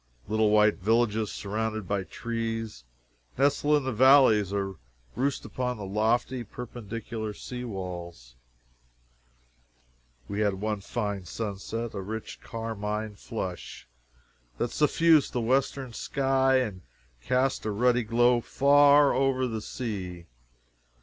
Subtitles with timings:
[0.27, 2.85] Little white villages surrounded by trees,
[3.37, 4.77] nestle in the valleys or
[5.15, 8.35] roost upon the lofty perpendicular sea walls.
[10.27, 13.87] We had one fine sunset a rich carmine flush
[14.57, 16.81] that suffused the western sky and
[17.23, 20.25] cast a ruddy glow far over the sea.